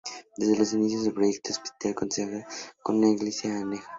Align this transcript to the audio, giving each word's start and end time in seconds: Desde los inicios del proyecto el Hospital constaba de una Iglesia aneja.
Desde 0.35 0.57
los 0.57 0.73
inicios 0.73 1.03
del 1.03 1.13
proyecto 1.13 1.49
el 1.51 1.57
Hospital 1.57 1.93
constaba 1.93 2.31
de 2.31 2.45
una 2.87 3.07
Iglesia 3.11 3.55
aneja. 3.55 3.87